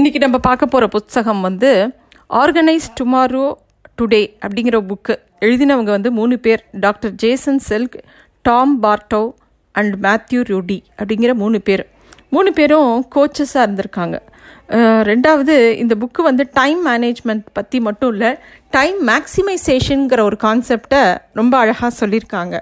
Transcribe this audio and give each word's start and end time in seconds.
இன்னைக்கு 0.00 0.20
நம்ம 0.20 0.38
பார்க்க 0.38 0.66
போகிற 0.66 0.88
புத்தகம் 0.88 1.40
வந்து 1.40 1.94
ஆர்கனைஸ் 2.30 2.86
டுமாரோ 3.00 3.52
டுடே 4.02 4.20
அப்படிங்கிற 4.46 4.76
புக்கு 4.88 5.14
எழுதினவங்க 5.40 5.90
வந்து 5.96 6.12
மூணு 6.12 6.38
பேர் 6.38 6.64
doctor 6.72 7.12
Jason 7.12 7.60
Selk 7.68 7.96
Tom 8.42 8.82
Bartow 8.82 9.32
and 9.72 10.06
Matthew 10.06 10.44
Rudy 10.44 10.82
அப்படிங்கிற 10.98 11.34
மூணு 11.34 11.60
பேர். 11.60 11.88
மூணு 12.30 12.52
பேரும் 12.52 13.08
கோச்சஸாக 13.14 13.66
இருந்திருக்காங்க. 13.66 14.18
ரெண்டாவது 15.02 15.70
இந்த 15.72 15.94
புக்கு 15.94 16.22
வந்து 16.22 16.48
டைம் 16.52 16.86
மேனேஜ்மெண்ட் 16.86 17.46
பற்றி 17.52 17.80
மட்டும் 17.80 18.12
இல்லை 18.12 18.36
டைம் 18.70 19.08
மேக்சிமைசேஷனுங்கிற 19.08 20.20
ஒரு 20.20 20.36
கான்செப்டை 20.42 21.18
ரொம்ப 21.32 21.58
அழகாக 21.58 22.06
சொல்லியிருக்காங்க 22.06 22.58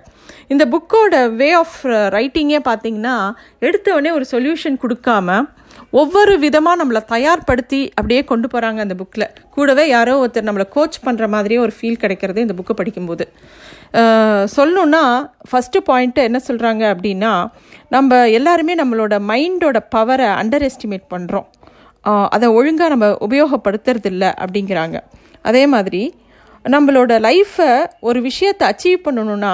இந்த 0.48 0.66
புக்கோட 0.66 1.34
வே 1.34 1.52
ஆஃப் 1.52 1.78
ரைட்டிங்கே 1.86 2.60
பார்த்தீங்கன்னா 2.64 3.32
எடுத்தவொடனே 3.60 4.10
ஒரு 4.10 4.24
சொல்யூஷன் 4.30 4.78
கொடுக்காம 4.82 5.46
ஒவ்வொரு 5.90 6.38
விதமாக 6.38 6.84
நம்மளை 6.84 7.02
தயார்படுத்தி 7.08 7.88
அப்படியே 7.88 8.24
கொண்டு 8.24 8.48
போகிறாங்க 8.48 8.78
அந்த 8.78 8.94
புக்கில் 8.94 9.26
கூடவே 9.50 9.88
யாரோ 9.88 10.26
ஒருத்தர் 10.26 10.48
நம்மளை 10.48 10.68
கோச் 10.68 10.98
பண்ணுற 11.04 11.28
மாதிரியே 11.28 11.60
ஒரு 11.60 11.72
ஃபீல் 11.80 11.96
கிடைக்கிறது 11.96 12.40
இந்த 12.40 12.54
புக்கு 12.54 12.72
படிக்கும்போது. 12.72 13.28
சொல்லணுன்னா 14.56 15.28
ஃபஸ்ட்டு 15.50 15.84
பாயிண்ட்டு 15.88 16.14
என்ன 16.14 16.40
சொல்கிறாங்க 16.48 16.84
அப்படின்னா 16.94 17.46
நம்ம 17.88 18.28
எல்லாருமே 18.28 18.74
நம்மளோட 18.74 19.20
மைண்டோட 19.28 19.78
பவரை 19.96 20.26
அண்டர் 20.34 20.70
எஸ்டிமேட் 20.70 21.06
பண்ணுறோம் 21.10 21.48
அதை 22.34 22.48
ஒழுங்காக 22.48 22.90
நம்ம 22.94 23.06
உபயோகப்படுத்துறதில்ல 23.26 24.24
அப்படிங்கிறாங்க. 24.42 24.96
அதே 25.42 25.66
மாதிரி 25.66 26.02
நம்மளோட 26.64 27.12
லைஃப்பை 27.26 27.86
ஒரு 28.00 28.20
விஷயத்தை 28.20 28.64
அச்சீவ் 28.70 29.04
பண்ணணும்னா 29.06 29.52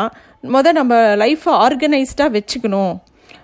முத 0.55 0.73
நம்ம 0.73 0.95
லைஃப்பை 1.23 1.53
ஆர்கனைஸ்டாக 1.65 2.35
வச்சுக்கணும். 2.37 2.95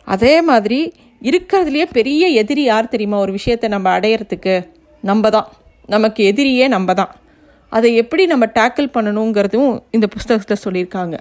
அதே 0.04 0.34
மாதிரி 0.42 0.80
இருக்கிறதுலையே 1.22 1.86
பெரிய 1.92 2.26
எதிரி 2.42 2.62
யார் 2.62 2.88
தெரியுமா? 2.88 3.18
ஒரு 3.18 3.32
விஷயத்தை 3.32 3.68
நம்ம 3.70 3.98
அடையிறதுக்கு 3.98 4.54
நம்ம 5.00 5.30
தான். 5.30 5.48
நமக்கு 5.86 6.20
எதிரியே 6.32 6.68
நம்ம 6.68 6.94
தான். 6.94 7.12
அதை 7.68 7.96
எப்படி 7.96 8.26
நம்ம 8.26 8.46
டேக்கிள் 8.58 8.88
பண்ணணுங்கிறதும் 8.94 9.72
இந்த 9.90 10.06
புஸ்தகத்தில் 10.06 10.62
சொல்லியிருக்காங்க. 10.64 11.16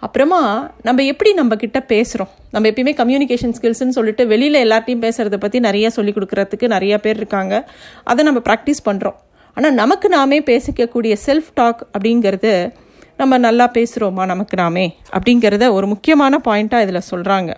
அப்புறமா 0.00 0.70
நம்ம 0.82 1.02
எப்படி 1.02 1.32
நம்ம 1.32 1.56
கிட்ட 1.56 1.84
பேசுகிறோம் 1.88 2.30
நம்ம 2.50 2.68
எப்பயுமே 2.68 2.92
கம்யூனிகேஷன் 3.00 3.54
ஸ்கில்ஸ்னு 3.56 3.88
சொல்லிட்டு 3.88 4.26
வெளியில் 4.26 4.54
எல்லார்ட்டையும் 4.54 5.02
பேசுகிறத 5.06 5.36
பற்றி 5.36 5.60
நிறைய 5.60 5.90
சொல்லி 5.90 6.12
கொடுக்குறதுக்கு 6.12 6.68
நிறைய 6.68 6.98
பேர் 6.98 7.16
இருக்காங்க. 7.16 7.70
அதை 8.04 8.24
நம்ம 8.24 8.40
ப்ராக்டிஸ் 8.48 8.80
பண்ணுறோம் 8.84 9.14
ஆனால் 9.54 9.74
நமக்கு 9.74 10.08
நாமே 10.08 10.40
பேசிக்கக்கூடிய 10.40 11.16
செல்ஃப் 11.26 11.50
டாக் 11.54 11.86
அப்படிங்கிறது 11.92 12.72
நம்ம 13.16 13.38
நல்லா 13.38 13.70
பேசுகிறோமா 13.74 14.26
நமக்கு 14.26 14.56
நாமே 14.56 14.96
அப்படிங்கிறத 15.10 15.72
ஒரு 15.72 15.86
முக்கியமான 15.86 16.40
பாயிண்ட்டாக 16.44 16.80
இதில் 16.80 17.08
சொல்கிறாங்க 17.10 17.54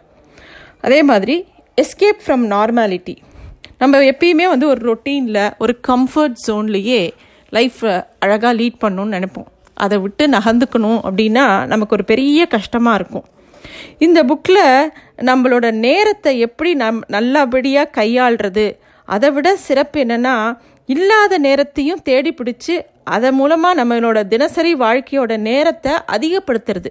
அதே 0.81 1.03
மாதிரி 1.03 1.37
எஸ்கேப் 1.83 2.23
ஃப்ரம் 2.27 2.45
நார்மாலிட்டி 2.47 3.17
நம்ம 3.79 3.99
எப்பயுமே 3.99 4.49
வந்து 4.49 4.67
ஒரு 4.69 4.81
ரொட்டீனில் 4.91 5.53
ஒரு 5.59 5.81
கம்ஃபர்ட் 5.89 6.37
ஜோன்லேயே 6.47 7.11
லைஃப்பை 7.53 8.05
அழகாக 8.19 8.55
லீட் 8.55 8.83
பண்ணணும்னு 8.85 9.17
நினைப்போம். 9.17 9.49
அதை 9.75 9.97
விட்டு 10.05 10.25
நகர்ந்துக்கணும் 10.37 11.01
அப்படின்னா 11.09 11.45
நமக்கு 11.73 11.97
ஒரு 11.99 12.05
பெரிய 12.13 12.47
கஷ்டமாக 12.55 12.99
இருக்கும். 13.01 13.27
இந்த 14.07 14.19
புக்கில் 14.31 14.65
நம்மளோட 15.29 15.67
நேரத்தை 15.87 16.33
எப்படி 16.47 16.71
நம் 16.83 17.01
நல்லபடியாக 17.17 17.93
கையாள்றது 17.99 18.67
அதை 19.09 19.29
விட 19.37 19.49
சிறப்பு 19.67 19.99
என்னென்னா 20.05 20.35
இல்லாத 20.89 21.35
நேரத்தையும் 21.47 22.03
தேடி 22.09 22.31
பிடிச்சி 22.39 22.75
அதன் 23.15 23.37
மூலமாக 23.39 23.79
நம்மளோட 23.81 24.19
தினசரி 24.33 24.73
வாழ்க்கையோட 24.83 25.33
நேரத்தை 25.51 25.93
அதிகப்படுத்துறது. 26.15 26.91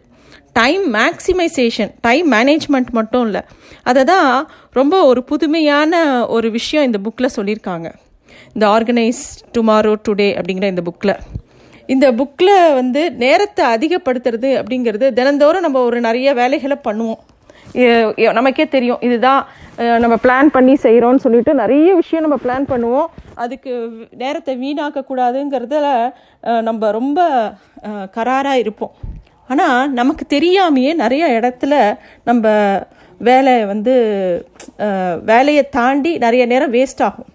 டைம் 0.60 0.84
மேக்சிமைசேஷன் 0.96 1.92
டைம் 2.06 2.28
மேனேஜ்மெண்ட் 2.34 2.90
மட்டும் 2.98 3.26
இல்லை. 3.28 3.42
அதை 3.90 4.02
தான் 4.14 4.32
ரொம்ப 4.80 4.96
ஒரு 5.10 5.22
புதுமையான 5.30 6.02
ஒரு 6.36 6.48
விஷயம் 6.58 6.88
இந்த 6.88 7.00
புக்கில் 7.06 7.36
சொல்லியிருக்காங்க. 7.38 7.90
இந்த 8.54 8.66
ஆர்கனைஸ் 8.76 9.24
டுமாரோ 9.56 9.94
டுடே 10.08 10.30
அப்படிங்கிற 10.40 10.68
இந்த 10.74 10.84
புக்கில் 10.88 11.16
இந்த 11.94 12.08
புக்கில் 12.20 12.56
வந்து 12.80 13.02
நேரத்தை 13.24 13.64
அதிகப்படுத்துறது 13.76 14.50
அப்படிங்கிறது 14.60 15.08
தினந்தோறும் 15.20 15.66
நம்ம 15.66 15.82
ஒரு 15.90 16.00
நிறைய 16.08 16.30
வேலைகளை 16.40 16.78
பண்ணுவோம். 16.88 17.22
நமக்கே 18.38 18.66
தெரியும் 18.76 19.04
இதுதான் 19.08 19.42
நம்ம 20.04 20.16
பிளான் 20.24 20.50
பண்ணி 20.56 20.74
செய்கிறோம்னு 20.86 21.24
சொல்லிட்டு 21.26 21.52
நிறைய 21.62 21.90
விஷயம் 22.00 22.26
நம்ம 22.26 22.38
பிளான் 22.46 22.70
பண்ணுவோம். 22.72 23.10
அதுக்கு 23.44 23.72
நேரத்தை 24.24 24.54
வீணாக்கக்கூடாதுங்கிறதுல 24.64 25.90
நம்ம 26.68 26.92
ரொம்ப 27.00 27.20
கராராக 28.18 28.64
இருப்போம். 28.64 28.94
ஆனால் 29.52 29.92
நமக்கு 30.00 30.26
தெரியாமையே 30.36 30.92
நிறைய 31.04 31.26
இடத்துல 31.40 31.74
நம்ம 32.30 32.48
வேலை 33.30 33.56
வந்து 33.72 33.94
வேலையை 35.32 35.64
தாண்டி 35.78 36.12
நிறைய 36.26 36.44
நேரம் 36.54 36.76
வேஸ்ட் 36.78 37.04
ஆகும். 37.08 37.31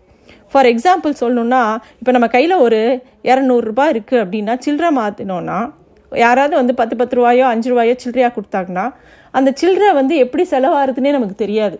ஃபார் 0.57 0.69
எக்ஸாம்பிள் 0.73 1.13
சொல்லணுன்னா 1.21 1.63
இப்போ 2.01 2.13
நம்ம 2.13 2.27
கையில் 2.27 2.55
ஒரு 2.57 2.79
இரநூறுபா 3.25 3.85
இருக்குது 3.95 4.21
அப்படின்னா 4.23 4.59
சில்லறை 4.59 4.91
மாற்றினோன்னா 4.99 5.71
யாராவது 6.13 6.55
வந்து 6.57 6.75
பத்து 6.75 6.97
பத்து 6.97 7.17
ரூபாயோ 7.17 7.45
அஞ்சு 7.47 7.69
ரூபாயோ 7.73 7.95
சில்லறையாக 8.03 8.33
கொடுத்தாங்கன்னா 8.37 8.85
அந்த 9.31 9.53
சில்லறை 9.55 9.95
வந்து 9.95 10.17
எப்படி 10.17 10.45
செலவாகுதுன்னே 10.51 11.11
நமக்கு 11.11 11.35
தெரியாது. 11.35 11.77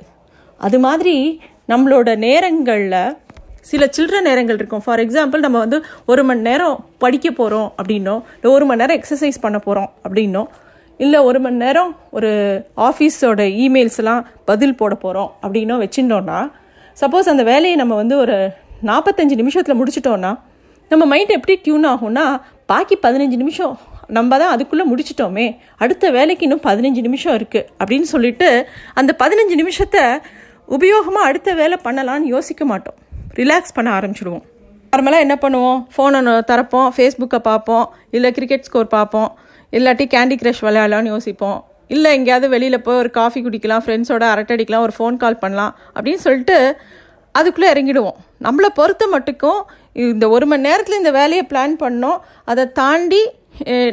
அது 0.61 0.79
மாதிரி 0.81 1.41
நம்மளோட 1.73 2.19
நேரங்களில் 2.19 3.15
சில 3.61 3.89
சில்லற 3.97 4.21
நேரங்கள் 4.21 4.55
இருக்கும். 4.55 4.83
ஃபார் 4.87 5.03
எக்ஸாம்பிள் 5.05 5.45
நம்ம 5.47 5.59
வந்து 5.59 5.79
ஒரு 6.07 6.25
மணி 6.25 6.41
நேரம் 6.41 6.85
படிக்க 6.99 7.31
போகிறோம் 7.31 7.73
அப்படின்னோ 7.79 8.17
இல்லை 8.37 8.53
ஒரு 8.53 8.65
மணி 8.65 8.83
நேரம் 8.83 8.99
எக்ஸசைஸ் 9.01 9.39
பண்ண 9.41 9.59
போகிறோம் 9.59 9.91
அப்படின்னோ 10.05 10.45
இல்லை 10.99 11.21
ஒரு 11.21 11.41
மணி 11.41 11.57
நேரம் 11.57 11.97
ஒரு 12.11 12.31
ஆஃபீஸோட 12.77 13.43
இமெயில்ஸ்லாம் 13.65 14.23
பதில் 14.45 14.79
போட 14.83 14.95
போகிறோம் 14.95 15.33
அப்படின்னோ 15.43 15.77
வச்சுட்டோன்னா 15.85 16.39
சப்போஸ் 17.03 17.33
அந்த 17.33 17.43
வேலையை 17.43 17.77
நம்ம 17.77 17.95
வந்து 17.95 18.19
ஒரு 18.19 18.37
நாற்பத்தஞ்சு 18.83 19.35
நிமிஷத்தில் 19.35 19.79
முடிச்சிட்டோன்னா 19.81 20.39
நம்ம 20.91 21.05
மைண்ட் 21.07 21.31
எப்படி 21.31 21.61
டியூன் 21.63 21.85
ஆகும்னா 21.85 22.41
பாக்கி 22.67 22.97
பதினஞ்சு 23.03 23.37
நிமிஷம் 23.37 23.79
நம்ம 24.09 24.39
தான் 24.39 24.53
அதுக்குள்ளே 24.55 24.85
முடிச்சிட்டோமே 24.91 25.47
அடுத்த 25.77 26.11
வேலைக்கு 26.11 26.43
இன்னும் 26.43 26.63
பதினஞ்சு 26.67 27.01
நிமிஷம் 27.07 27.37
இருக்குது 27.39 27.67
அப்படின்னு 27.81 28.09
சொல்லிட்டு 28.15 28.69
அந்த 28.95 29.17
பதினஞ்சு 29.23 29.57
நிமிஷத்தை 29.63 30.05
உபயோகமாக 30.69 31.29
அடுத்த 31.31 31.55
வேலை 31.55 31.79
பண்ணலான்னு 31.85 32.33
யோசிக்க 32.35 32.65
மாட்டோம். 32.65 32.97
ரிலாக்ஸ் 33.35 33.75
பண்ண 33.75 33.89
ஆரம்பிச்சிடுவோம். 33.99 34.45
நார்மலாக 34.93 35.25
என்ன 35.27 35.39
பண்ணுவோம்? 35.43 35.81
ஃபோனை 35.95 36.21
திறப்போம் 36.51 36.89
ஃபேஸ்புக்கை 36.97 37.39
பார்ப்போம் 37.39 37.87
இல்லை 38.11 38.31
கிரிக்கெட் 38.31 38.67
ஸ்கோர் 38.69 38.87
பார்ப்போம் 38.87 39.31
இல்லாட்டி 39.73 40.07
கேண்டி 40.15 40.37
கிரஷ் 40.43 40.63
விளையாடலாம்னு 40.67 41.13
யோசிப்போம். 41.15 41.65
இல்லை 41.87 42.13
எங்கேயாவது 42.19 42.49
வெளியில் 42.49 42.83
போய் 42.83 42.97
ஒரு 42.97 43.11
காஃபி 43.11 43.41
குடிக்கலாம் 43.43 43.83
ஃப்ரெண்ட்ஸோட 43.85 44.25
அரட்டை 44.35 44.57
அடிக்கலாம் 44.57 44.85
ஒரு 44.87 44.95
ஃபோன் 44.99 45.17
கால் 45.17 45.43
பண்ணலாம் 45.43 45.75
அப்படின்னு 45.95 46.23
சொல்லிட்டு 46.27 46.79
அதுக்குள்ளே 47.39 47.73
இறங்கிடுவோம். 47.75 48.19
நம்மளை 48.47 48.69
பொறுத்த 48.79 49.05
மட்டுக்கும் 49.15 49.61
இந்த 50.07 50.25
ஒரு 50.37 50.47
மணி 50.51 50.67
நேரத்தில் 50.69 51.01
இந்த 51.03 51.13
வேலையை 51.19 51.45
பிளான் 51.51 51.75
பண்ணோம். 51.83 52.19
அதை 52.53 52.65
தாண்டி 52.81 53.23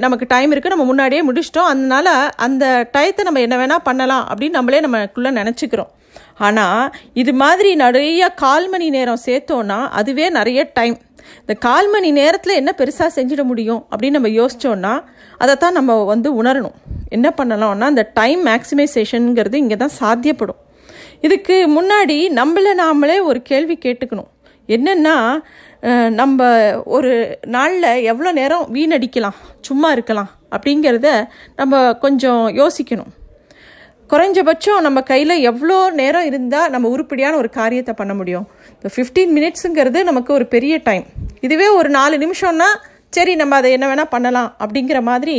நமக்கு 0.03 0.25
டைம் 0.33 0.51
இருக்குது 0.53 0.73
நம்ம 0.75 0.85
முன்னாடியே 0.89 1.21
முடிச்சிட்டோம். 1.27 1.69
அதனால் 1.73 2.13
அந்த 2.45 2.65
டயத்தை 2.95 3.23
நம்ம 3.27 3.41
என்ன 3.47 3.57
வேணால் 3.61 3.85
பண்ணலாம் 3.89 4.25
அப்படின்னு 4.31 4.57
நம்மளே 4.59 4.81
நமக்குள்ளே 4.85 5.31
நினச்சிக்கிறோம். 5.39 5.91
ஆனால் 6.45 6.91
இது 7.21 7.31
மாதிரி 7.41 7.69
நிறைய 7.83 8.21
கால் 8.43 8.67
மணி 8.73 8.87
நேரம் 8.95 9.23
சேர்த்தோன்னா 9.27 9.79
அதுவே 9.99 10.25
நிறைய 10.37 10.59
டைம் 10.77 10.97
இந்த 11.41 11.53
கால் 11.65 11.87
மணி 11.93 12.09
நேரத்தில் 12.19 12.59
என்ன 12.61 12.71
பெருசாக 12.79 13.09
செஞ்சிட 13.17 13.41
முடியும் 13.51 13.81
அப்படின்னு 13.91 14.17
நம்ம 14.17 14.31
யோசிச்சோன்னா 14.39 14.93
தான் 15.63 15.77
நம்ம 15.79 15.95
வந்து 16.11 16.29
உணரணும். 16.41 16.75
என்ன 17.15 17.27
பண்ணலாம்னா 17.39 17.87
அந்த 17.93 18.05
டைம் 18.19 18.41
மேக்சிமைசேஷனுங்கிறது 18.49 19.57
இங்கே 19.63 19.77
தான் 19.83 19.97
சாத்தியப்படும். 20.01 20.59
இதுக்கு 21.27 21.55
முன்னாடி 21.75 22.17
நம்மளை 22.39 22.71
நாமளே 22.83 23.17
ஒரு 23.29 23.39
கேள்வி 23.49 23.75
கேட்டுக்கணும். 23.85 24.29
என்னென்னா 24.75 25.15
நம்ம 26.19 26.39
ஒரு 26.95 27.11
நாளில் 27.55 27.89
எவ்வளோ 28.11 28.29
நேரம் 28.39 28.65
வீணடிக்கலாம் 28.75 29.37
சும்மா 29.67 29.89
இருக்கலாம் 29.95 30.29
அப்படிங்கிறத 30.55 31.09
நம்ம 31.59 31.81
கொஞ்சம் 32.03 32.43
யோசிக்கணும். 32.59 33.11
குறைஞ்சபட்சம் 34.11 34.83
நம்ம 34.85 34.99
கையில் 35.11 35.33
எவ்வளோ 35.49 35.77
நேரம் 35.99 36.25
இருந்தால் 36.29 36.71
நம்ம 36.73 36.89
உருப்படியான 36.95 37.37
ஒரு 37.41 37.49
காரியத்தை 37.59 37.93
பண்ண 38.01 38.13
முடியும். 38.19 38.45
இப்போ 38.75 38.89
ஃபிஃப்டீன் 38.95 39.33
மினிட்ஸுங்கிறது 39.37 39.99
நமக்கு 40.09 40.31
ஒரு 40.37 40.45
பெரிய 40.55 40.75
டைம் 40.87 41.05
இதுவே 41.47 41.67
ஒரு 41.79 41.91
நாலு 41.97 42.17
நிமிஷம்னா 42.25 42.69
சரி 43.17 43.33
நம்ம 43.41 43.55
அதை 43.61 43.71
என்ன 43.77 43.87
வேணால் 43.89 44.13
பண்ணலாம் 44.13 44.49
அப்படிங்கிற 44.63 44.99
மாதிரி 45.09 45.35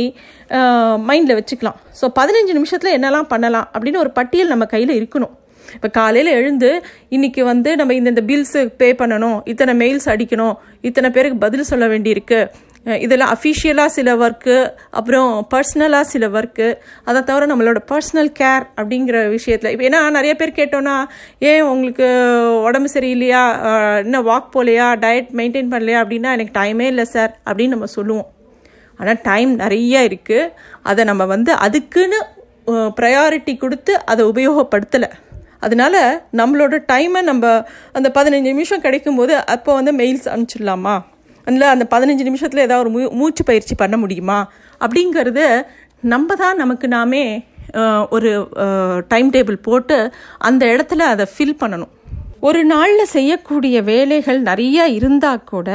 மைண்டில் 1.09 1.37
வச்சுக்கலாம். 1.39 1.79
ஸோ 1.99 2.05
பதினஞ்சு 2.19 2.53
நிமிஷத்தில் 2.59 2.95
என்னெல்லாம் 2.97 3.31
பண்ணலாம் 3.33 3.67
அப்படின்னு 3.73 4.03
ஒரு 4.03 4.13
பட்டியல் 4.19 4.53
நம்ம 4.53 4.67
கையில் 4.75 4.93
இருக்கணும். 4.99 5.33
இப்போ 5.75 5.89
காலையில் 5.99 6.31
எழுந்து 6.39 6.69
இன்னைக்கு 7.15 7.41
வந்து 7.51 7.71
நம்ம 7.79 7.95
இந்த 7.99 8.13
இந்த 8.13 8.23
பில்ஸு 8.29 8.61
பே 8.81 8.87
பண்ணணும் 9.01 9.39
இத்தனை 9.53 9.73
மெயில்ஸ் 9.81 10.11
அடிக்கணும் 10.13 10.55
இத்தனை 10.89 11.09
பேருக்கு 11.17 11.43
பதில் 11.47 11.69
சொல்ல 11.71 11.87
வேண்டியிருக்கு. 11.93 12.39
இதெல்லாம் 13.05 13.31
அஃபிஷியலாக 13.35 13.93
சில 13.95 14.09
ஒர்க்கு 14.23 14.55
அப்புறம் 14.97 15.29
பர்சனலாக 15.53 16.05
சில 16.11 16.27
ஒர்க்கு 16.37 16.67
அதை 17.09 17.19
தவிர 17.29 17.47
நம்மளோட 17.51 17.79
பர்சனல் 17.91 18.29
கேர் 18.39 18.65
அப்படிங்கிற 18.79 19.17
விஷயத்தில். 19.35 19.71
இப்போ 19.73 19.85
ஏன்னா 19.87 20.01
நிறைய 20.17 20.33
பேர் 20.41 20.57
கேட்டோன்னா 20.59 20.95
ஏன் 21.49 21.63
உங்களுக்கு 21.71 22.07
உடம்பு 22.67 22.91
சரியில்லையா? 22.95 23.41
இன்னும் 24.05 24.27
வாக் 24.29 24.53
போகலையா 24.55 24.89
டயட் 25.05 25.33
மெயின்டைன் 25.39 25.73
பண்ணலையா? 25.73 26.01
அப்படின்னா 26.03 26.35
எனக்கு 26.37 26.55
டைமே 26.59 26.87
இல்லை 26.93 27.07
சார் 27.15 27.33
அப்படின்னு 27.47 27.75
நம்ம 27.75 27.91
சொல்லுவோம். 27.97 28.29
ஆனால் 28.99 29.21
டைம் 29.29 29.51
நிறைய 29.63 30.07
இருக்குது 30.09 30.51
அதை 30.91 31.01
நம்ம 31.11 31.25
வந்து 31.35 31.53
அதுக்குன்னு 31.67 32.19
ப்ரையாரிட்டி 32.99 33.55
கொடுத்து 33.63 33.93
அதை 34.11 34.21
உபயோகப்படுத்தலை. 34.31 35.09
அதனால 35.65 35.95
நம்மளோட 36.39 36.75
டைமை 36.91 37.21
நம்ம 37.29 37.45
அந்த 37.97 38.07
பதினஞ்சு 38.17 38.49
நிமிஷம் 38.51 38.83
கிடைக்கும்போது 38.85 39.33
அப்போ 39.55 39.71
வந்து 39.79 39.93
மெயில்ஸ் 39.99 40.29
அனுப்பிச்சிடலாமா? 40.33 40.95
அதில் 41.47 41.73
அந்த 41.73 41.85
பதினஞ்சு 41.93 42.23
நிமிஷத்தில் 42.27 42.65
ஏதாவது 42.67 42.83
ஒரு 42.83 42.91
மூ 42.95 43.01
மூச்சு 43.19 43.43
பயிற்சி 43.43 43.75
பண்ண 43.75 43.95
முடியுமா? 44.03 44.39
அப்படிங்கிறத 44.81 45.41
நம்ம 46.13 46.35
தான் 46.41 46.59
நமக்கு 46.63 46.87
நாமே 46.95 47.23
ஒரு 48.15 48.31
டைம் 49.07 49.29
டேபிள் 49.35 49.57
போட்டு 49.67 49.97
அந்த 50.47 50.63
இடத்துல 50.73 51.05
அதை 51.13 51.25
ஃபில் 51.33 51.59
பண்ணணும். 51.61 51.93
ஒரு 52.47 52.59
நாளில் 52.71 53.11
செய்யக்கூடிய 53.15 53.75
வேலைகள் 53.91 54.39
நிறையா 54.49 54.83
இருந்தால் 54.97 55.47
கூட 55.51 55.69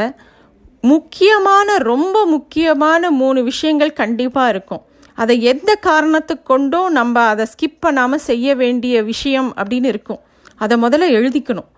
முக்கியமான 0.85 1.79
ரொம்ப 1.93 2.17
முக்கியமான 2.35 3.11
மூணு 3.21 3.41
விஷயங்கள் 3.49 3.99
கண்டிப்பாக 4.03 4.53
இருக்கும். 4.55 4.83
அதை 5.23 5.35
எந்த 5.53 5.71
காரணத்துக்கு 5.89 6.47
கொண்டும் 6.53 6.91
நம்ம 6.99 7.23
அதை 7.33 7.45
ஸ்கிப் 7.53 7.81
பண்ணாமல் 7.85 8.25
செய்ய 8.29 8.55
வேண்டிய 8.63 9.03
விஷயம் 9.13 9.51
அப்படின்னு 9.61 9.89
இருக்கும். 9.93 10.21
அதை 10.65 10.77
முதல்ல 10.85 11.09
எழுதிக்கணும். 11.19 11.69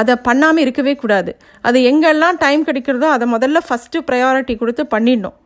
அதை 0.00 0.14
பண்ணாமல் 0.26 0.62
இருக்கவே 0.64 0.92
கூடாது. 1.02 1.32
அது 1.68 1.78
எங்கெல்லாம் 1.90 2.36
டைம் 2.44 2.62
கிடைக்கிறதோ 2.66 3.08
அதை 3.16 3.26
முதல்ல 3.34 3.60
ஃபஸ்ட்டு 3.68 4.04
ப்ரையாரிட்டி 4.08 4.54
கொடுத்து 4.60 4.84
பண்ணிடணும். 4.94 5.36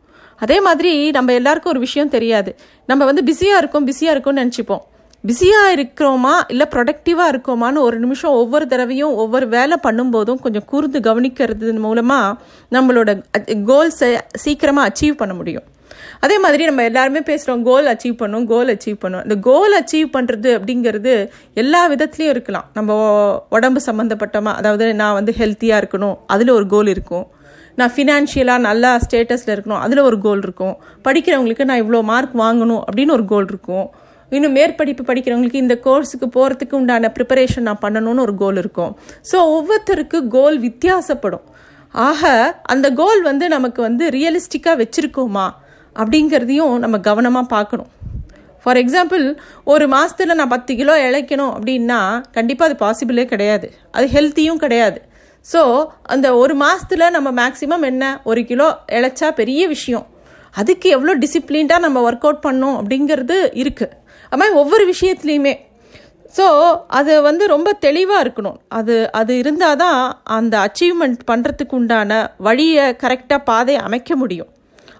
அதே 0.43 0.57
மாதிரி 0.67 0.91
நம்ம 1.17 1.33
எல்லாருக்கும் 1.33 1.73
ஒரு 1.73 1.81
விஷயம் 1.85 2.13
தெரியாது. 2.15 2.51
நம்ம 2.89 3.05
வந்து 3.05 3.23
பிஸியாக 3.29 3.61
இருக்கோம் 3.61 3.87
பிஸியாக 3.89 4.13
இருக்கோம்னு 4.15 4.41
நினச்சிப்போம். 4.43 4.83
பிஸியாக 5.23 5.71
இருக்கிறோமா? 5.75 6.33
இல்லை 6.47 6.65
ப்ரொடக்டிவாக 6.73 7.31
இருக்கோமான்னு 7.33 7.85
ஒரு 7.87 7.97
நிமிஷம் 8.03 8.35
ஒவ்வொரு 8.41 8.65
தடவையும் 8.67 9.13
ஒவ்வொரு 9.23 9.47
வேலை 9.47 9.77
பண்ணும்போதும் 9.83 10.41
கொஞ்சம் 10.43 10.65
கூர்ந்து 10.65 10.99
கவனிக்கிறது 10.99 11.71
மூலமாக 11.85 12.37
நம்மளோட 12.75 13.09
கோல்ஸை 13.71 14.11
சீக்கிரமாக 14.43 14.89
அச்சீவ் 14.89 15.21
பண்ண 15.21 15.33
முடியும். 15.33 15.67
அதே 16.25 16.35
மாதிரி 16.43 16.63
நம்ம 16.69 16.83
எல்லாருமே 16.89 17.21
பேசுகிறோம் 17.29 17.63
கோல் 17.69 17.87
அச்சீவ் 17.93 18.15
பண்ணும் 18.21 18.45
கோல் 18.51 18.71
அச்சீவ் 18.73 18.99
பண்ணும். 19.03 19.23
இந்த 19.27 19.37
கோல் 19.49 19.75
அச்சீவ் 19.79 20.07
பண்ணுறது 20.15 20.49
அப்படிங்கிறது 20.57 21.13
எல்லா 21.63 21.81
விதத்துலேயும் 21.93 22.33
இருக்கலாம். 22.35 22.67
நம்ம 22.77 22.99
உடம்பு 23.57 23.81
சம்மந்தப்பட்டமா 23.89 24.53
அதாவது 24.61 24.87
நான் 25.01 25.17
வந்து 25.19 25.33
ஹெல்த்தியாக 25.41 25.81
இருக்கணும் 25.83 26.17
அதில் 26.35 26.55
ஒரு 26.57 26.67
கோல் 26.75 26.91
இருக்கும். 26.95 27.25
நான் 27.79 27.93
ஃபினான்ஷியலாக 27.95 28.65
நல்லா 28.67 28.91
ஸ்டேட்டஸில் 29.05 29.53
இருக்கணும் 29.55 29.81
அதில் 29.85 30.07
ஒரு 30.09 30.17
கோல் 30.25 30.43
இருக்கும். 30.45 30.75
படிக்கிறவங்களுக்கு 31.07 31.67
நான் 31.71 31.81
இவ்வளோ 31.83 31.99
மார்க் 32.11 32.35
வாங்கணும் 32.45 32.83
அப்படின்னு 32.87 33.15
ஒரு 33.17 33.25
கோல் 33.33 33.49
இருக்கும். 33.53 33.87
இன்னும் 34.35 34.55
மேற்படிப்பு 34.57 35.03
படிக்கிறவங்களுக்கு 35.09 35.61
இந்த 35.65 35.75
கோர்ஸுக்கு 35.83 36.27
போகிறதுக்கு 36.37 36.75
உண்டான 36.79 37.11
ப்ரிப்பரேஷன் 37.17 37.67
நான் 37.69 37.83
பண்ணணும்னு 37.83 38.23
ஒரு 38.25 38.33
கோல் 38.41 38.57
இருக்கும். 38.61 38.91
ஸோ 39.29 39.37
ஒவ்வொருத்தருக்கு 39.57 40.19
கோல் 40.35 40.57
வித்தியாசப்படும். 40.65 41.45
ஆக 42.07 42.31
அந்த 42.73 42.87
கோல் 43.01 43.21
வந்து 43.29 43.45
நமக்கு 43.53 43.79
வந்து 43.87 44.05
ரியலிஸ்டிக்காக 44.15 44.77
வச்சுருக்கோமா? 44.81 45.45
அப்படிங்கிறதையும் 46.01 46.73
நம்ம 46.83 46.97
கவனமாக 47.09 47.51
பார்க்கணும். 47.55 47.91
ஃபார் 48.63 48.79
எக்ஸாம்பிள் 48.81 49.25
ஒரு 49.73 49.85
மாதத்தில் 49.93 50.37
நான் 50.39 50.53
பத்து 50.53 50.71
கிலோ 50.79 50.95
இழைக்கணும் 51.07 51.53
அப்படின்னா 51.57 51.99
கண்டிப்பாக 52.37 52.69
அது 52.69 52.75
பாசிபிளே 52.85 53.25
கிடையாது. 53.33 53.67
அது 53.97 54.07
ஹெல்த்தியும் 54.15 54.61
கிடையாது. 54.63 54.99
ஸோ 55.45 55.61
அந்த 56.13 56.27
ஒரு 56.41 56.53
மாதத்தில் 56.63 57.13
நம்ம 57.15 57.29
மேக்ஸிமம் 57.41 57.85
என்ன? 57.91 58.03
ஒரு 58.29 58.41
கிலோ 58.49 58.67
இழைச்சா 58.97 59.29
பெரிய 59.39 59.61
விஷயம். 59.75 60.05
அதுக்கு 60.61 60.87
எவ்வளோ 60.95 61.13
டிசிப்ளின்டாக 61.23 61.85
நம்ம 61.85 62.01
ஒர்க் 62.09 62.27
அவுட் 62.27 62.43
பண்ணோம் 62.47 62.75
அப்படிங்கிறது 62.81 63.37
இருக்குது 63.63 63.95
அது 64.29 64.39
மாதிரி 64.41 64.59
ஒவ்வொரு 64.63 64.83
விஷயத்துலையுமே. 64.93 65.55
ஸோ 66.37 66.45
அது 66.99 67.13
வந்து 67.27 67.43
ரொம்ப 67.53 67.69
தெளிவாக 67.85 68.23
இருக்கணும். 68.25 68.57
அது 68.77 68.95
அது 69.19 69.33
இருந்தால் 69.41 69.79
தான் 69.83 69.99
அந்த 70.37 70.55
அச்சீவ்மெண்ட் 70.67 71.21
பண்ணுறதுக்கு 71.31 71.75
உண்டான 71.79 72.19
வழியை 72.47 72.85
கரெக்டாக 73.03 73.47
பாதையை 73.49 73.81
அமைக்க 73.87 74.15
முடியும். 74.23 74.51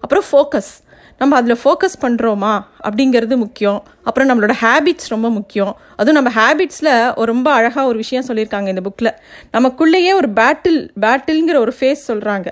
அப்புறம் 0.04 0.26
ஃபோக்கஸ் 0.30 0.74
நம்ம 1.22 1.36
அதில் 1.40 1.60
ஃபோக்கஸ் 1.62 1.98
பண்ணுறோமா 2.04 2.54
அப்படிங்கிறது 2.88 3.36
முக்கியம். 3.44 3.80
அப்புறம் 4.08 4.30
நம்மளோட 4.30 4.54
ஹேபிட்ஸ் 4.64 5.10
ரொம்ப 5.14 5.30
முக்கியம். 5.38 5.74
அதுவும் 6.00 6.18
நம்ம 6.20 6.32
ஹேபிட்ஸில் 6.40 6.92
ஒரு 7.20 7.28
ரொம்ப 7.34 7.50
அழகாக 7.58 7.86
ஒரு 7.92 7.98
விஷயம் 8.04 8.28
சொல்லியிருக்காங்க 8.30 8.70
இந்த 8.74 8.84
புக்கில் 8.88 9.12
நமக்குள்ளேயே 9.56 10.14
ஒரு 10.22 10.30
பேட்டில் 10.40 10.80
பேட்டில்ங்கிற 11.06 11.60
ஒரு 11.66 11.74
ஃபேஸ் 11.80 12.08
சொல்கிறாங்க 12.10 12.50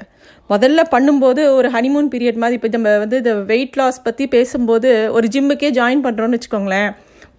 முதல்ல 0.53 0.81
பண்ணும்போது 0.93 1.41
ஒரு 1.57 1.67
ஹனிமூன் 1.75 2.09
பீரியட் 2.13 2.41
மாதிரி 2.41 2.57
இப்போ 2.57 2.69
நம்ம 2.77 2.89
வந்து 3.03 3.19
இந்த 3.21 3.33
வெயிட் 3.51 3.77
லாஸ் 3.79 3.97
பற்றி 4.07 4.25
பேசும்போது 4.35 4.89
ஒரு 5.17 5.27
ஜிம்முக்கே 5.35 5.69
ஜாயின் 5.79 6.03
பண்ணுறோன்னு 6.07 6.37
வச்சுக்கோங்களேன். 6.37 6.89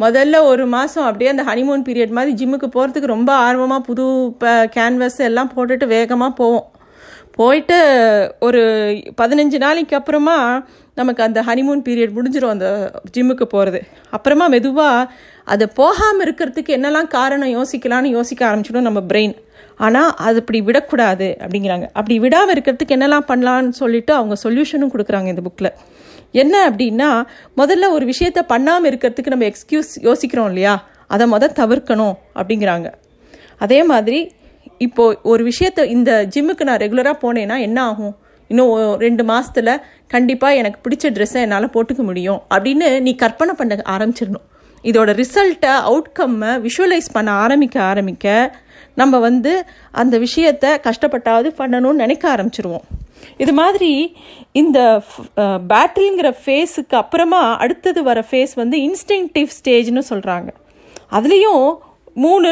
முதல்ல 0.04 0.36
ஒரு 0.52 0.64
மாதம் 0.76 1.06
அப்படியே 1.08 1.28
அந்த 1.32 1.44
ஹனிமூன் 1.50 1.84
பீரியட் 1.88 2.16
மாதிரி 2.16 2.32
ஜிம்முக்கு 2.40 2.68
போகிறதுக்கு 2.74 3.14
ரொம்ப 3.16 3.30
ஆர்வமாக 3.44 3.82
புது 3.88 4.06
இப்போ 4.32 4.50
கேன்வஸ் 4.78 5.20
எல்லாம் 5.28 5.52
போட்டுட்டு 5.54 5.86
வேகமாக 5.94 6.32
போவோம். 6.40 6.66
போயிட்டு 7.36 7.76
ஒரு 8.40 8.60
பதினஞ்சு 9.20 9.58
நாளைக்கு 9.58 9.96
அப்புறமா 9.96 10.66
நமக்கு 10.94 11.22
அந்த 11.22 11.42
ஹனிமூன் 11.42 11.82
பீரியட் 11.86 12.14
முடிஞ்சிடும் 12.16 12.54
அந்த 12.54 12.68
ஜிம்முக்கு 13.16 13.44
போகிறது 13.44 13.80
அப்புறமா 14.10 14.46
மெதுவாக 14.46 15.12
அது 15.44 15.68
போகாமல் 15.68 16.24
இருக்கிறதுக்கு 16.26 16.70
என்னெல்லாம் 16.76 17.06
காரணம் 17.06 17.48
யோசிக்கலாம்னு 17.48 18.04
யோசிக்க 18.04 18.46
ஆரம்பிச்சிடும் 18.46 18.88
நம்ம 18.88 19.00
பிரெயின் 19.00 19.34
ஆனால் 19.76 20.12
அது 20.16 20.38
அப்படி 20.38 20.60
விடக்கூடாது 20.60 21.36
அப்படிங்கிறாங்க. 21.40 21.86
அப்படி 21.92 22.18
விடாமல் 22.18 22.54
இருக்கிறதுக்கு 22.54 22.94
என்னெல்லாம் 22.96 23.26
பண்ணலான்னு 23.28 23.68
சொல்லிட்டு 23.68 24.12
அவங்க 24.12 24.36
சொல்யூஷனும் 24.44 24.92
கொடுக்குறாங்க 24.94 25.26
இந்த 25.26 25.42
புக்கில் 25.48 25.72
என்ன 26.32 26.70
அப்படின்னா 26.70 27.26
முதல்ல 27.56 27.90
ஒரு 27.90 28.06
விஷயத்த 28.06 28.42
பண்ணாமல் 28.46 28.90
இருக்கிறதுக்கு 28.90 29.26
நம்ம 29.26 29.44
எக்ஸ்கியூஸ் 29.44 29.92
யோசிக்கிறோம் 30.00 30.46
இல்லையா? 30.46 30.74
அதை 31.06 31.30
மொதல் 31.32 31.58
தவிர்க்கணும் 31.60 32.14
அப்படிங்கிறாங்க. 32.34 32.88
அதே 33.58 33.82
மாதிரி 33.82 34.32
இப்போ 34.84 35.04
ஒரு 35.32 35.42
விஷயத்தை 35.44 35.82
இந்த 35.90 36.10
ஜிம்முக்கு 36.34 36.66
நான் 36.68 36.82
ரெகுலராக 36.82 37.16
போனேன்னா 37.22 37.56
என்ன 37.66 37.78
ஆகும்? 37.90 38.14
இன்னும் 38.50 38.72
ரெண்டு 39.04 39.22
மாதத்தில் 39.30 39.72
கண்டிப்பாக 40.14 40.58
எனக்கு 40.60 40.78
பிடிச்ச 40.84 41.06
ட்ரெஸ்ஸை 41.16 41.40
என்னால் 41.44 41.72
போட்டுக்க 41.76 42.02
முடியும். 42.08 42.40
அப்படின்னு 42.54 42.88
நீ 43.06 43.14
கற்பனை 43.22 43.54
பண்ண 43.60 43.78
ஆரம்பிச்சிடணும். 43.94 44.46
இதோட 44.84 45.10
ரிசல்ட்டை 45.22 45.72
அவுட்கம்மை 45.88 46.50
விஷுவலைஸ் 46.66 47.08
பண்ண 47.16 47.30
ஆரம்பிக்க 47.44 47.76
ஆரம்பிக்க 47.90 48.26
நம்ம 49.00 49.18
வந்து 49.28 49.52
அந்த 50.00 50.14
விஷயத்தை 50.18 50.70
கஷ்டப்பட்டாவது 50.86 51.48
பண்ணணும்னு 51.60 52.02
நினைக்க 52.04 52.24
ஆரம்பிச்சிருவோம். 52.34 52.86
இது 53.42 53.52
மாதிரி 53.60 53.90
இந்த 54.60 54.78
பேட்டரிங்கிற 55.72 56.28
ஃபேஸுக்கு 56.42 56.96
அப்புறமா 57.02 57.42
அடுத்தது 57.64 58.02
வர 58.02 58.20
ஃபேஸ் 58.30 58.54
வந்து 58.62 58.76
இன்ஸ்டிங்டிவ் 58.88 59.50
ஸ்டேஜ்னு 59.58 60.02
சொல்கிறாங்க 60.12 60.50
அதுலேயும் 61.18 61.64
மூணு 62.24 62.48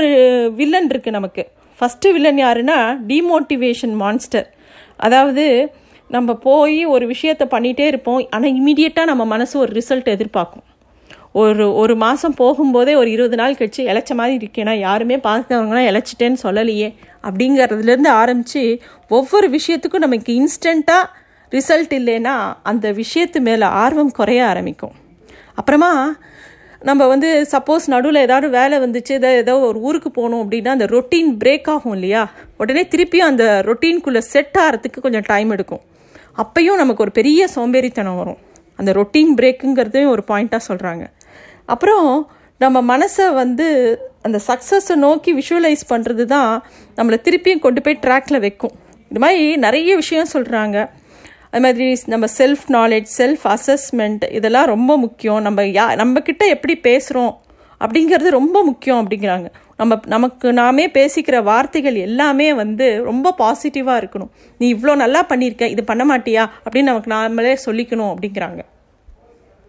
வில்லன் 0.60 0.88
இருக்குது 0.92 1.16
நமக்கு. 1.16 1.44
ஃபஸ்ட்டு 1.78 2.12
வில்லன் 2.12 2.40
யாருன்னா 2.44 2.78
டிமோட்டிவேஷன் 3.06 3.94
மான்ஸ்டர் 3.94 4.48
அதாவது 4.96 5.46
நம்ம 6.10 6.34
போய் 6.34 6.84
ஒரு 6.84 7.06
விஷயத்தை 7.06 7.46
பண்ணிகிட்டே 7.50 7.86
இருப்போம் 7.86 8.26
ஆனால் 8.30 8.52
இமீடியட்டாக 8.52 9.04
நம்ம 9.04 9.24
மனசு 9.24 9.54
ஒரு 9.58 9.72
ரிசல்ட் 9.72 10.08
எதிர்பார்க்கும். 10.08 10.64
ஒரு 11.32 11.64
ஒரு 11.74 11.94
மாதம் 11.96 12.34
போகும்போதே 12.38 12.92
ஒரு 12.96 13.08
இருபது 13.10 13.36
நாள் 13.36 13.54
கழிச்சு 13.54 13.82
இழைச்ச 13.90 14.12
மாதிரி 14.14 14.34
இருக்கேன்னா 14.40 14.74
யாருமே 14.78 15.16
பார்க்கறவங்களாம் 15.16 15.88
இழைச்சிட்டேன்னு 15.90 16.38
சொல்லலையே 16.42 16.88
அப்படிங்கிறதுலேருந்து 17.22 18.12
ஆரம்பித்து 18.22 18.62
ஒவ்வொரு 19.08 19.48
விஷயத்துக்கும் 19.48 20.04
நமக்கு 20.06 20.32
இன்ஸ்டண்ட்டாக 20.40 21.10
ரிசல்ட் 21.52 21.94
இல்லைன்னா 21.98 22.36
அந்த 22.62 22.92
விஷயத்து 22.92 23.40
மேலே 23.40 23.66
ஆர்வம் 23.82 24.10
குறைய 24.10 24.46
ஆரம்பிக்கும். 24.46 24.94
அப்புறமா 25.54 25.90
நம்ம 26.88 27.02
வந்து 27.12 27.28
சப்போஸ் 27.52 27.84
நடுவில் 27.92 28.18
ஏதாவது 28.26 28.48
வேலை 28.56 28.76
வந்துச்சு 28.78 29.12
ஏதோ 29.18 29.28
ஏதோ 29.42 29.52
ஒரு 29.68 29.78
ஊருக்கு 29.88 30.10
போகணும் 30.10 30.40
அப்படின்னா 30.42 30.72
அந்த 30.76 30.86
ரொட்டீன் 30.94 31.30
பிரேக் 31.42 31.68
ஆகும் 31.74 31.94
இல்லையா? 31.96 32.22
உடனே 32.56 32.82
திருப்பியும் 32.94 33.30
அந்த 33.32 33.44
ரொட்டீன்குள்ளே 33.68 34.22
செட் 34.32 34.58
ஆகிறதுக்கு 34.64 35.04
கொஞ்சம் 35.06 35.26
டைம் 35.30 35.50
எடுக்கும். 35.50 35.82
அப்பையும் 36.42 36.80
நமக்கு 36.82 37.04
ஒரு 37.04 37.12
பெரிய 37.20 37.46
சோம்பேறித்தனம் 37.54 38.18
வரும். 38.22 38.40
அந்த 38.80 38.92
ரொட்டீன் 38.98 39.32
பிரேக்குங்கிறதையும் 39.38 40.12
ஒரு 40.14 40.24
பாயிண்ட்டாக 40.30 40.62
சொல்கிறாங்க 40.68 41.04
அப்புறம் 41.74 42.08
நம்ம 42.60 42.78
மனசை 42.92 43.26
வந்து 43.42 43.66
அந்த 44.26 44.38
சக்ஸஸை 44.48 44.94
நோக்கி 45.06 45.30
விஷுவலைஸ் 45.40 45.84
பண்ணுறது 45.92 46.24
தான் 46.34 46.50
நம்மளை 46.98 47.18
திருப்பியும் 47.26 47.64
கொண்டு 47.66 47.80
போய் 47.86 48.02
ட்ராக்ல 48.06 48.36
வைக்கும். 48.46 48.74
இது 49.10 49.20
மாதிரி 49.24 49.56
நிறைய 49.66 49.90
விஷயம் 50.02 50.32
சொல்கிறாங்க 50.32 50.76
அது 51.54 51.62
மாதிரி 51.64 51.86
நம்ம 52.12 52.26
செல்ஃப் 52.38 52.64
நாலேஜ் 52.68 53.10
செல்ஃப் 53.18 53.44
அசஸ்மெண்ட் 53.54 54.24
இதெல்லாம் 54.38 54.66
ரொம்ப 54.66 54.92
முக்கியம். 54.98 55.42
நம்ம 55.42 55.62
யா 55.76 55.84
நம்மக்கிட்ட 56.00 56.44
எப்படி 56.54 56.74
பேசுகிறோம் 56.82 57.34
அப்படிங்கிறது 57.84 58.28
ரொம்ப 58.36 58.64
முக்கியம் 58.64 59.00
அப்படிங்கிறாங்க. 59.00 59.48
நம்ம 59.76 59.98
நமக்கு 60.06 60.52
நாமே 60.52 60.84
பேசிக்கிற 60.96 61.42
வார்த்தைகள் 61.42 61.94
எல்லாமே 62.08 62.54
வந்து 62.54 62.86
ரொம்ப 63.04 63.34
பாசிட்டிவாக 63.38 64.00
இருக்கணும். 64.02 64.30
நீ 64.58 64.74
இவ்வளோ 64.74 64.94
நல்லா 64.96 65.26
பண்ணியிருக்க 65.28 65.70
இது 65.74 65.84
பண்ண 65.84 66.04
மாட்டியா 66.10 66.44
அப்படின்னு 66.64 66.90
நமக்கு 66.90 67.10
நாமளே 67.14 67.56
சொல்லிக்கணும் 67.66 68.12
அப்படிங்கிறாங்க. 68.14 68.60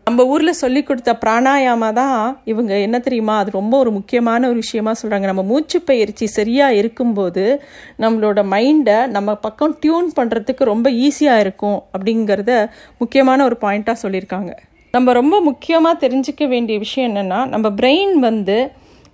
நம்ம 0.10 0.26
ஊரில் 0.26 0.60
சொல்லி 0.62 0.84
கொடுத்த 0.84 1.18
பிராணாயாமா 1.26 1.94
தான் 1.94 2.42
இவங்க. 2.46 2.80
என்ன 2.80 3.00
தெரியுமா? 3.00 3.38
அது 3.38 3.52
ரொம்ப 3.52 3.78
ஒரு 3.78 3.92
முக்கியமான 3.92 4.48
ஒரு 4.48 4.56
விஷயமா 4.56 4.92
சொல்கிறாங்க 5.02 5.26
நம்ம 5.26 5.44
மூச்சு 5.44 5.82
பயிற்சி 5.82 6.26
சரியாக 6.28 6.74
இருக்கும்போது 6.74 7.64
நம்மளோட 8.00 8.40
மைண்டை 8.54 9.08
நம்ம 9.08 9.36
பக்கம் 9.36 9.78
டியூன் 9.80 10.12
பண்ணுறதுக்கு 10.16 10.64
ரொம்ப 10.64 10.90
ஈஸியாக 10.90 11.40
இருக்கும் 11.40 11.84
அப்படிங்கிறத 11.94 12.70
முக்கியமான 12.98 13.44
ஒரு 13.44 13.58
பாயிண்ட்டாக 13.62 14.04
சொல்லியிருக்காங்க. 14.04 14.52
நம்ம 14.92 15.14
ரொம்ப 15.14 15.42
முக்கியமாக 15.42 16.08
தெரிஞ்சுக்க 16.08 16.48
வேண்டிய 16.48 16.78
விஷயம் 16.80 17.16
என்னென்னா 17.16 17.48
நம்ம 17.48 17.70
பிரெயின் 17.70 18.14
வந்து 18.30 18.58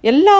எல்லா 0.03 0.35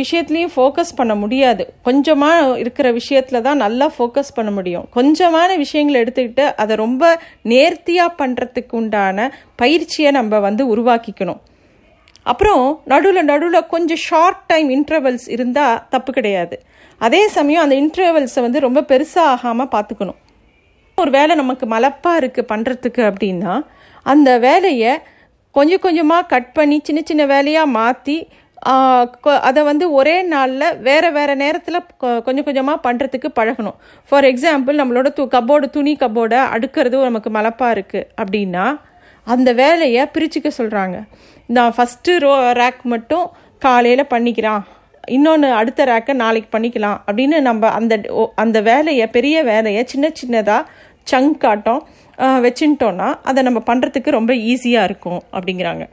விஷயத்துலையும் 0.00 0.52
ஃபோக்கஸ் 0.54 0.96
பண்ண 0.96 1.12
முடியாது. 1.14 1.62
கொஞ்சமாக 1.86 2.56
இருக்கிற 2.62 2.88
விஷயத்தில் 2.98 3.44
தான் 3.46 3.62
நல்லா 3.64 3.86
ஃபோக்கஸ் 3.96 4.34
பண்ண 4.38 4.50
முடியும். 4.56 4.86
கொஞ்சமான 4.96 5.56
விஷயங்களை 5.64 5.98
எடுத்துக்கிட்டு 6.04 6.46
அதை 6.62 6.74
ரொம்ப 6.84 7.04
நேர்த்தியாக 7.52 8.16
பண்ணுறதுக்கு 8.20 8.76
உண்டான 8.80 9.28
பயிற்சியை 9.62 10.12
நம்ம 10.18 10.40
வந்து 10.48 10.64
உருவாக்கிக்கணும். 10.74 11.40
அப்புறம் 12.32 12.64
நடுவில் 12.92 13.28
நடுவில் 13.32 13.70
கொஞ்சம் 13.74 14.02
ஷார்ட் 14.06 14.40
டைம் 14.46 14.70
இன்டர்வல்ஸ் 14.76 15.28
இருந்தால் 15.34 15.78
தப்பு 15.94 16.12
கிடையாது. 16.18 16.56
அதே 17.00 17.22
சமயம் 17.36 17.64
அந்த 17.64 17.76
இன்டர்வல்ஸை 17.82 18.42
வந்து 18.46 18.60
ரொம்ப 18.66 18.80
பெருசாக 18.90 19.32
ஆகாமல் 19.34 19.72
பார்த்துக்கணும் 19.74 20.18
ஒரு 20.98 21.10
வேலை 21.16 21.32
நமக்கு 21.40 21.64
மலப்பாக 21.72 22.20
இருக்குது 22.20 22.48
பண்ணுறதுக்கு 22.52 23.02
அப்படின்னா 23.10 23.52
அந்த 24.06 24.30
வேலையை 24.46 24.92
கொஞ்சம் 25.54 25.82
கொஞ்சமாக 25.84 26.28
கட் 26.32 26.50
பண்ணி 26.56 26.76
சின்ன 26.86 27.00
சின்ன 27.10 27.22
வேலையாக 27.26 27.72
மாற்றி 27.78 28.16
அதை 29.48 29.62
வந்து 29.70 29.84
ஒரே 29.98 30.14
நாளில் 30.32 30.76
வேறு 30.86 31.08
வேறு 31.16 31.34
நேரத்தில் 31.42 31.80
கொஞ்சம் 32.26 32.46
கொஞ்சமாக 32.48 32.84
பண்ணுறதுக்கு 32.86 33.28
பழகணும். 33.38 33.76
ஃபார் 34.08 34.26
எக்ஸாம்பிள் 34.30 34.80
நம்மளோட 34.80 35.08
து 35.18 35.24
கபோர்டு 35.34 35.66
துணி 35.76 35.92
கபோர்டை 36.02 36.40
அடுக்கிறது 36.54 37.02
நமக்கு 37.08 37.30
மலப்பாக 37.36 37.74
இருக்குது 37.76 38.08
அப்படின்னா 38.22 38.64
அந்த 39.26 39.52
வேலையை 39.62 40.02
பிரிச்சுக்க 40.14 40.50
சொல்கிறாங்க 40.60 40.96
நான் 41.56 41.74
ஃபஸ்ட்டு 41.76 42.16
ரோ 42.24 42.32
ரேக் 42.60 42.82
மட்டும் 42.94 43.26
காலையில் 43.66 44.10
பண்ணிக்கிறான். 44.14 44.62
இன்னொன்று 45.16 45.48
அடுத்த 45.58 45.84
ரேக்கை 45.90 46.14
நாளைக்கு 46.22 46.48
பண்ணிக்கலாம் 46.54 46.98
அப்படின்னு 47.06 47.36
நம்ம 47.48 47.70
அந்த 47.78 47.94
அந்த 48.42 48.58
வேலையை 48.70 49.06
பெரிய 49.16 49.36
வேலையை 49.52 49.84
சின்ன 49.92 50.10
சின்னதாக 50.20 50.68
சங்க் 51.12 51.46
ஆட்டம் 51.52 51.82
வச்சுட்டோன்னா 52.46 53.08
அதை 53.30 53.42
நம்ம 53.48 53.62
பண்ணுறதுக்கு 53.70 54.16
ரொம்ப 54.18 54.32
ஈஸியாக 54.52 54.88
இருக்கும் 54.90 55.20
அப்படிங்கிறாங்க. 55.36 55.84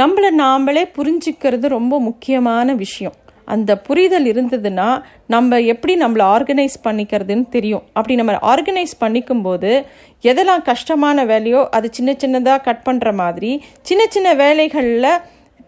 நம்மளை 0.00 0.28
நாமளே 0.40 0.82
புரிஞ்சுக்கிறது 0.96 1.66
ரொம்ப 1.68 1.94
முக்கியமான 2.00 2.74
விஷயம். 2.74 3.16
அந்த 3.44 3.70
புரிதல் 3.86 4.26
இருந்ததுன்னா 4.32 4.86
நம்ம 5.26 5.58
எப்படி 5.72 5.94
நம்மளை 6.02 6.24
ஆர்கனைஸ் 6.34 6.76
பண்ணிக்கிறதுன்னு 6.84 7.44
தெரியும். 7.48 7.82
அப்படி 7.92 8.14
நம்ம 8.20 8.36
ஆர்கனைஸ் 8.52 8.94
பண்ணிக்கும் 9.00 9.42
போது 9.46 9.70
எதெல்லாம் 10.30 10.62
கஷ்டமான 10.70 11.24
வேலையோ 11.32 11.60
அது 11.78 11.88
சின்ன 11.90 12.12
சின்னதாக 12.22 12.64
கட் 12.68 12.84
பண்ணுற 12.88 13.12
மாதிரி 13.14 13.50
சின்ன 13.82 14.06
சின்ன 14.14 14.28
வேலைகளில் 14.34 15.08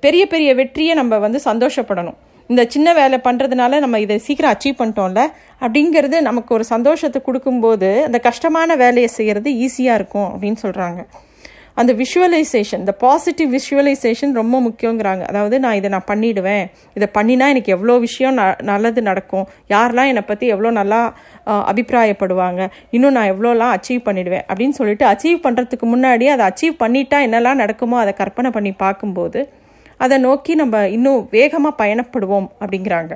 பெரிய 0.07 0.23
பெரிய 0.27 0.55
வெற்றியை 0.61 0.95
நம்ம 1.01 1.19
வந்து 1.19 1.41
சந்தோஷப்படணும். 1.51 2.19
இந்த 2.51 2.63
சின்ன 2.69 2.89
வேலை 3.01 3.19
பண்ணுறதுனால 3.27 3.79
நம்ம 3.85 4.01
இதை 4.01 4.19
சீக்கிரம் 4.29 4.55
அச்சீவ் 4.55 4.81
பண்ணிட்டோம்ல 4.81 5.21
அப்படிங்கிறது 5.61 6.17
நமக்கு 6.29 6.51
ஒரு 6.55 6.65
சந்தோஷத்தை 6.65 7.21
கொடுக்கும்போது 7.23 7.91
அந்த 8.09 8.19
கஷ்டமான 8.31 8.77
வேலையை 8.85 9.11
செய்கிறது 9.19 9.51
ஈஸியாக 9.67 10.01
இருக்கும் 10.01 10.29
அப்படின்னு 10.33 10.61
சொல்கிறாங்க 10.65 11.03
அந்த 11.81 11.93
விஷுவலைசேஷன் 12.01 12.81
இந்த 12.83 12.93
பாசிட்டிவ் 13.05 13.49
விஷுவலைசேஷன் 13.57 14.33
ரொம்ப 14.41 14.57
முக்கியங்கிறாங்க. 14.67 15.23
அதாவது 15.31 15.57
நான் 15.65 15.79
இதை 15.79 15.89
நான் 15.95 16.07
பண்ணிடுவேன். 16.11 16.65
இதை 16.97 17.07
பண்ணினா 17.17 17.47
எனக்கு 17.55 17.75
எவ்வளோ 17.77 17.95
விஷயம் 18.07 18.37
ந 18.41 18.45
நல்லது 18.71 19.03
நடக்கும். 19.09 19.47
யாரெல்லாம் 19.75 20.11
என்னை 20.13 20.23
பற்றி 20.31 20.47
எவ்வளோ 20.55 20.73
நல்லா 20.81 21.01
அபிப்பிராயப்படுவாங்க. 21.73 22.63
இன்னும் 22.97 23.17
நான் 23.19 23.31
எவ்வளோலாம் 23.35 23.75
அச்சீவ் 23.77 24.07
பண்ணிடுவேன் 24.09 24.47
அப்படின்னு 24.51 24.79
சொல்லிட்டு 24.81 25.07
அச்சீவ் 25.13 25.45
பண்ணுறதுக்கு 25.47 25.89
முன்னாடி 25.95 26.29
அதை 26.37 26.47
அச்சீவ் 26.51 26.81
பண்ணிட்டா 26.85 27.21
என்னெல்லாம் 27.29 27.61
நடக்குமோ 27.65 27.99
அதை 28.05 28.15
கற்பனை 28.23 28.53
பண்ணி 28.57 28.75
பார்க்கும்போது 28.87 29.43
அதை 30.05 30.17
நோக்கி 30.29 30.53
நம்ம 30.61 30.77
இன்னும் 30.97 31.21
வேகமாக 31.37 31.75
பயணப்படுவோம் 31.83 32.49
அப்படிங்கிறாங்க. 32.63 33.13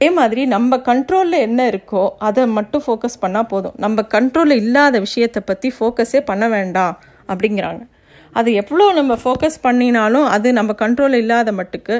அதே 0.00 0.08
மாதிரி 0.18 0.42
நம்ம 0.52 0.76
கண்ட்ரோலில் 0.86 1.44
என்ன 1.46 1.60
இருக்கோ 1.72 2.02
அதை 2.28 2.44
மட்டும் 2.56 2.82
ஃபோக்கஸ் 2.86 3.20
பண்ணால் 3.24 3.48
போதும். 3.50 3.74
நம்ம 3.84 4.02
கண்ட்ரோலில் 4.14 4.60
இல்லாத 4.62 5.00
விஷயத்தை 5.04 5.40
பற்றி 5.50 5.68
ஃபோக்கஸே 5.76 6.20
பண்ண 6.30 6.44
வேண்டாம். 6.54 6.94
அப்படிங்கிறாங்க. 7.30 7.82
அது 8.38 8.50
எவ்வளோ 8.60 8.84
நம்ம 8.98 9.14
ஃபோக்கஸ் 9.22 9.58
பண்ணினாலும் 9.64 10.26
அது 10.34 10.48
நம்ம 10.58 10.74
கண்ட்ரோல் 10.82 11.16
இல்லாத 11.22 11.52
மட்டுக்கு 11.58 11.96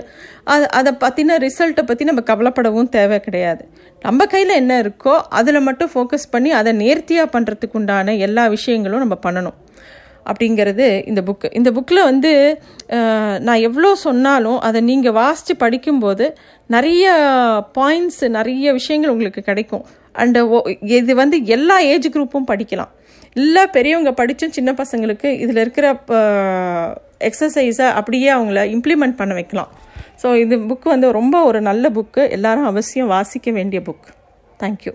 அது 0.52 0.64
அதை 0.78 0.92
பற்றின 1.02 1.36
ரிசல்ட்டை 1.44 1.82
பற்றி 1.88 2.04
நம்ம 2.10 2.22
கவலைப்படவும் 2.30 2.88
தேவை 2.96 3.18
கிடையாது. 3.26 3.64
நம்ம 4.06 4.26
கையில் 4.34 4.52
என்ன 4.60 4.76
இருக்கோ 4.84 5.14
அதில் 5.40 5.66
மட்டும் 5.66 5.92
ஃபோக்கஸ் 5.94 6.32
பண்ணி 6.34 6.52
அதை 6.60 6.72
நேர்த்தியாக 6.84 7.32
பண்ணுறதுக்கு 7.34 7.78
உண்டான 7.80 8.14
எல்லா 8.28 8.46
விஷயங்களும் 8.56 9.04
நம்ம 9.04 9.18
பண்ணணும். 9.26 9.58
அப்படிங்கிறது 10.30 10.86
இந்த 11.10 11.20
புக்கு 11.28 11.48
இந்த 11.58 11.68
புக்கில் 11.76 12.08
வந்து 12.08 12.32
நான் 13.46 13.64
எவ்வளோ 13.68 13.90
சொன்னாலும் 14.06 14.58
அதை 14.68 14.80
நீங்கள் 14.90 15.16
வாசித்து 15.20 15.54
படிக்கும்போது 15.62 16.26
நிறைய 16.74 17.14
பாயிண்ட்ஸ் 17.78 18.22
நிறைய 18.38 18.72
விஷயங்கள் 18.80 19.12
உங்களுக்கு 19.14 19.42
கிடைக்கும். 19.50 19.84
அண்டு 20.22 20.40
இது 20.98 21.12
வந்து 21.22 21.36
எல்லா 21.56 21.78
ஏஜ் 21.92 22.08
குரூப்பும் 22.16 22.50
படிக்கலாம். 22.52 22.92
இல்லை 23.36 23.62
பெரியவங்க 23.66 24.10
படித்தும் 24.12 24.56
சின்ன 24.56 24.70
பசங்களுக்கு 24.72 25.28
இதில் 25.44 25.56
இருக்கிற 25.56 25.86
எக்ஸசைஸை 27.28 27.88
அப்படியே 27.98 28.28
அவங்கள 28.32 28.60
இம்ப்ளிமெண்ட் 28.76 29.18
பண்ண 29.20 29.34
வைக்கலாம். 29.34 29.70
ஸோ 30.22 30.28
இது 30.34 30.54
புக்கு 30.70 30.88
வந்து 30.94 31.12
ரொம்ப 31.12 31.36
ஒரு 31.44 31.60
நல்ல 31.60 31.88
புக்கு 31.88 32.30
எல்லாரும் 32.30 32.64
அவசியம் 32.64 33.06
வாசிக்க 33.06 33.50
வேண்டிய 33.50 33.82
புக் 33.88 34.08
தேங்க்யூ 34.60 34.92